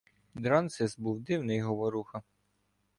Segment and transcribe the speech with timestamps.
[0.35, 2.21] Дрансес був дивний говоруха